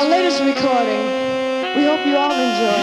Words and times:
this 0.00 0.40
recording. 0.40 1.04
We 1.76 1.84
hope 1.84 2.00
you 2.06 2.16
all 2.16 2.32
enjoy. 2.32 2.80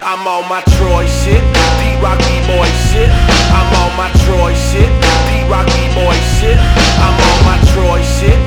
I'm 0.00 0.22
on 0.26 0.48
my 0.48 0.62
Troy 0.78 1.06
shit, 1.06 1.42
Pete 1.82 1.98
Rocky 1.98 2.38
boy 2.46 2.70
shit. 2.90 3.10
I'm 3.50 3.70
on 3.82 3.90
my 3.98 4.10
Troy 4.22 4.54
shit, 4.54 4.88
Pete 5.26 5.50
Rocky 5.50 5.90
boy 5.90 6.14
shit. 6.38 6.54
I'm 6.54 7.18
on 7.18 7.38
my 7.42 7.58
Troy 7.74 8.00
shit, 8.02 8.38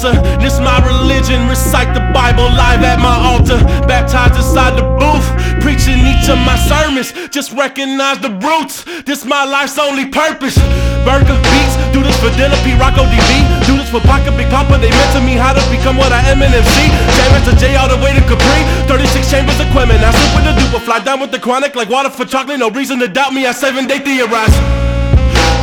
graffiti. 0.00 0.40
This 0.42 0.58
my 0.60 0.78
religion. 0.84 1.48
Recite 1.48 1.94
the 1.94 2.00
Bible 2.12 2.44
live 2.44 2.82
at 2.82 2.98
my 3.00 3.16
altar. 3.28 3.58
Baptized 3.86 4.36
inside 4.36 4.76
the 4.76 4.86
booth. 4.98 5.26
Preaching 5.60 6.00
each 6.00 6.28
of 6.28 6.38
my 6.38 6.56
sermons. 6.56 7.12
Just 7.30 7.52
recognize 7.52 8.18
the 8.20 8.30
roots. 8.40 8.84
This 9.04 9.24
my 9.24 9.44
life's 9.44 9.78
only 9.78 10.06
purpose. 10.08 10.56
Burger 11.04 11.36
beats. 11.52 11.74
Do 11.92 12.02
this 12.02 12.16
for 12.20 12.30
dinner. 12.36 12.56
P. 12.64 12.74
Rocco 12.78 13.04
DB. 13.04 13.30
Do 13.66 13.76
this 13.76 13.90
for 13.90 14.00
Pocket 14.00 14.36
Big 14.36 14.48
Papa. 14.50 14.78
They 14.78 14.90
meant 14.90 15.12
to 15.12 15.20
me 15.20 15.34
how 15.34 15.52
to 15.52 15.62
become 15.70 15.96
what 15.96 16.12
I 16.12 16.20
am 16.30 16.42
in 16.42 16.52
MC. 16.52 16.88
James 17.16 17.44
to 17.48 17.54
J 17.56 17.76
all 17.76 17.88
the 17.88 18.00
way 18.00 18.12
to 18.14 18.22
Capri. 18.24 18.60
36 18.88 19.30
chambers 19.30 19.60
equipment. 19.60 20.00
I 20.00 20.12
with 20.34 20.44
the 20.44 20.54
duper. 20.56 20.80
Fly 20.84 21.00
down 21.00 21.20
with 21.20 21.30
the 21.30 21.38
chronic 21.38 21.74
like 21.74 21.88
water 21.88 22.10
for 22.10 22.24
chocolate. 22.24 22.58
No 22.58 22.70
reason 22.70 22.98
to 23.00 23.08
doubt 23.08 23.32
me. 23.32 23.46
I 23.46 23.52
seven 23.52 23.86
day 23.86 23.98
theorize. 23.98 24.89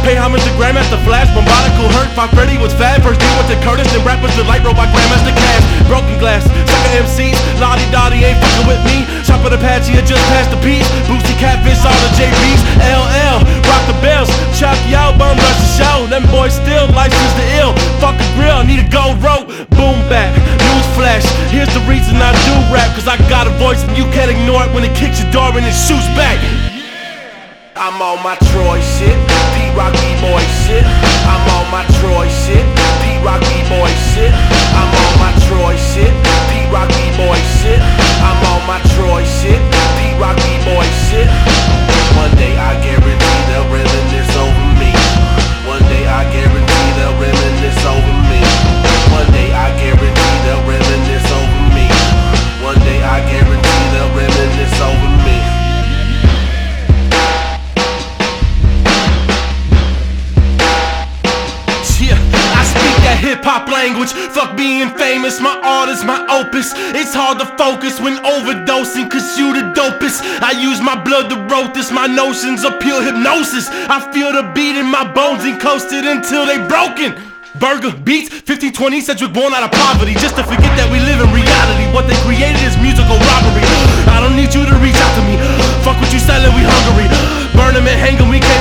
Pay 0.07 0.15
homage 0.15 0.39
to 0.47 0.55
Grandmaster 0.55 0.95
Flash, 1.03 1.27
Bambaataa 1.35 1.75
Kool 1.75 1.91
Herc, 1.91 2.07
Pop 2.15 2.31
Freddy 2.31 2.55
was 2.55 2.71
fat. 2.79 3.03
First 3.03 3.19
deal 3.19 3.35
with 3.35 3.51
the 3.51 3.59
Curtis, 3.59 3.91
then 3.91 4.07
Rapper's 4.07 4.31
Delight 4.39 4.63
robot 4.63 4.87
Grandmaster 4.95 5.35
Caz. 5.35 5.59
Broken 5.83 6.15
glass, 6.15 6.47
sucker 6.47 7.03
MCs, 7.03 7.35
La 7.59 7.75
Di 7.75 7.83
Da 7.91 8.07
Di 8.07 8.23
ain't 8.23 8.39
fucking 8.39 8.71
with 8.71 8.79
me. 8.87 9.03
Chop 9.27 9.43
of 9.43 9.51
the 9.51 9.59
Apache, 9.59 9.91
I 9.99 10.03
just 10.07 10.23
passed 10.31 10.47
the 10.47 10.59
piece. 10.63 10.87
Bootsy 11.11 11.35
Catfish, 11.43 11.83
all 11.83 11.91
the 11.91 12.11
JBs. 12.15 12.61
LL, 12.87 13.43
rock 13.67 13.83
the 13.83 13.99
bells, 13.99 14.31
chop 14.55 14.79
out, 14.95 15.19
bum 15.19 15.35
rush 15.35 15.59
the 15.59 15.71
show. 15.75 16.07
Them 16.07 16.23
boys 16.31 16.55
still 16.55 16.87
license 16.95 17.33
the 17.35 17.59
ill. 17.59 17.75
Fuck 17.99 18.15
a 18.15 18.27
grill, 18.39 18.63
need 18.63 18.79
a 18.79 18.87
gold 18.87 19.19
rope. 19.19 19.51
Boom 19.75 19.99
bap, 20.07 20.31
news 20.39 20.87
flash. 20.95 21.27
Here's 21.51 21.67
the 21.75 21.83
reason 21.83 22.15
I 22.23 22.31
do 22.47 22.55
rap, 22.71 22.95
cause 22.95 23.11
I 23.11 23.19
got 23.27 23.51
a 23.51 23.53
voice 23.59 23.83
and 23.83 23.91
you 23.99 24.07
can't 24.15 24.31
ignore 24.31 24.63
it 24.63 24.71
when 24.71 24.87
it 24.87 24.95
kicks 24.95 25.19
your 25.19 25.27
door 25.35 25.51
and 25.51 25.67
it 25.67 25.75
shoots 25.75 26.07
back. 26.15 26.39
I'm 27.77 28.01
on 28.01 28.23
my 28.23 28.33
Troy 28.49 28.81
shit, 28.81 29.13
Pete 29.53 29.73
Rocky 29.77 30.13
boy 30.17 30.41
shit. 30.65 30.81
I'm 30.81 31.45
on 31.61 31.69
my 31.69 31.85
Troy 32.01 32.25
shit, 32.25 32.56
hop 63.47 63.71
language. 63.71 64.11
Fuck 64.11 64.59
being 64.59 64.91
famous, 64.99 65.39
my 65.39 65.55
art 65.63 65.87
is 65.87 66.03
my 66.03 66.19
opus. 66.27 66.75
It's 66.91 67.15
hard 67.15 67.39
to 67.39 67.47
focus 67.55 67.95
when 68.03 68.19
overdosing, 68.19 69.07
cause 69.07 69.39
you 69.39 69.55
the 69.55 69.71
dopest. 69.71 70.19
I 70.43 70.51
use 70.51 70.83
my 70.83 70.99
blood 70.99 71.31
to 71.31 71.39
wrote 71.47 71.71
this, 71.71 71.87
my 71.89 72.07
notions 72.07 72.67
of 72.67 72.75
pure 72.83 72.99
hypnosis. 72.99 73.71
I 73.71 74.03
feel 74.11 74.35
the 74.35 74.43
beat 74.51 74.75
in 74.75 74.91
my 74.91 75.07
bones 75.07 75.47
and 75.47 75.55
coasted 75.61 76.03
until 76.03 76.43
they 76.43 76.59
broken. 76.67 77.15
Burger 77.55 77.95
beats, 78.05 78.29
1520 78.45 79.01
Cedric 79.01 79.33
born 79.33 79.55
out 79.55 79.63
of 79.63 79.71
poverty. 79.71 80.13
Just 80.19 80.35
to 80.35 80.43
forget 80.43 80.69
that 80.77 80.91
we 80.91 80.99
live 81.01 81.23
in 81.23 81.31
reality. 81.33 81.87
What 81.95 82.05
they 82.05 82.19
created 82.21 82.61
is 82.61 82.75
musical 82.77 83.17
robbery. 83.17 83.65
I 84.11 84.21
don't 84.21 84.35
need 84.35 84.53
you 84.53 84.61
to 84.61 84.75
reach 84.83 84.99
out 84.99 85.13
to 85.17 85.23
me. 85.25 85.39
Fuck 85.81 85.97
what 85.97 86.11
you 86.13 86.19
selling, 86.21 86.51
we 86.53 86.61
hungry. 86.61 87.07
Burn 87.57 87.73
'em 87.73 87.87
and 87.89 87.97
hang 87.97 88.19
'em, 88.19 88.29
we 88.29 88.37
came 88.43 88.56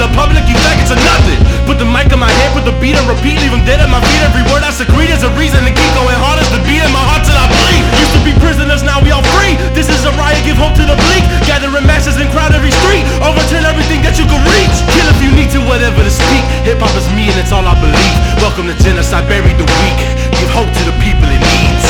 the 0.00 0.08
public, 0.16 0.40
you 0.48 0.56
faggots 0.64 0.88
are 0.88 1.02
nothing. 1.04 1.36
Put 1.68 1.76
the 1.76 1.84
mic 1.84 2.08
in 2.08 2.16
my 2.16 2.32
hand, 2.32 2.56
put 2.56 2.64
the 2.64 2.72
beat 2.80 2.96
and 2.96 3.04
repeat, 3.04 3.36
leave 3.36 3.52
them 3.52 3.60
dead 3.68 3.84
at 3.84 3.92
my 3.92 4.00
feet. 4.00 4.22
Every 4.24 4.40
word 4.48 4.64
I 4.64 4.72
secrete 4.72 5.12
is 5.12 5.20
a 5.20 5.30
reason 5.36 5.60
to 5.60 5.72
keep 5.72 5.92
going 5.92 6.16
hard 6.16 6.40
as 6.40 6.48
the 6.48 6.60
beat 6.64 6.80
in 6.80 6.88
my 6.88 7.04
heart 7.04 7.20
till 7.28 7.36
I 7.36 7.44
bleed. 7.44 7.84
Used 8.00 8.14
to 8.16 8.22
be 8.24 8.32
prisoners, 8.40 8.80
now 8.80 9.04
we 9.04 9.12
all 9.12 9.24
free. 9.36 9.60
This 9.76 9.92
is 9.92 10.00
a 10.08 10.12
riot, 10.16 10.40
give 10.48 10.56
hope 10.56 10.72
to 10.80 10.88
the 10.88 10.96
bleak. 10.96 11.24
Gathering 11.44 11.84
masses 11.84 12.16
and 12.16 12.32
crowd 12.32 12.56
every 12.56 12.72
street. 12.72 13.04
Overturn 13.20 13.68
everything 13.68 14.00
that 14.00 14.16
you 14.16 14.24
can 14.24 14.40
reach. 14.48 14.76
Kill 14.96 15.04
if 15.04 15.20
you 15.20 15.30
need 15.36 15.52
to, 15.52 15.60
whatever 15.68 16.00
to 16.00 16.12
speak. 16.12 16.44
Hip 16.64 16.80
hop 16.80 16.96
is 16.96 17.04
me 17.12 17.28
and 17.28 17.36
it's 17.36 17.52
all 17.52 17.68
I 17.68 17.76
believe. 17.76 18.16
Welcome 18.40 18.72
to 18.72 18.76
genocide, 18.80 19.28
bury 19.28 19.52
the 19.52 19.68
weak. 19.68 20.00
Give 20.32 20.50
hope 20.56 20.72
to 20.72 20.82
the 20.88 20.96
people 21.04 21.28
in 21.28 21.40
needs. 21.44 21.84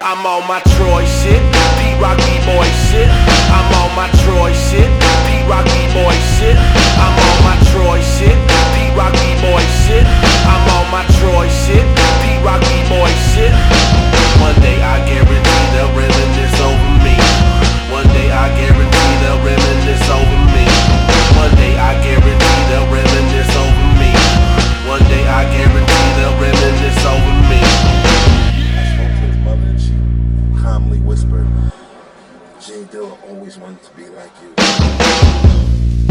I'm 0.00 0.20
on 0.24 0.44
my 0.48 0.60
Troy 0.76 1.04
shit, 1.04 1.40
Pete 1.80 1.96
Rocky 1.96 2.36
boy 2.44 2.68
shit. 2.88 3.08
I'm 3.52 3.68
on 3.80 3.90
my 3.96 4.08
Troy 4.24 4.52
shit, 4.52 4.84
Rocky 5.48 5.86
boy 5.92 6.16
shit. 6.36 6.56
I'm 6.56 7.12
on 7.12 7.36
my 7.44 7.56
Troy 7.70 8.00
shit, 8.00 8.38
J 32.66 32.72
Dilla 32.84 33.14
always 33.28 33.58
wanted 33.58 33.82
to 33.82 33.90
be 33.94 34.06
like 34.06 34.30
you. 34.40 36.03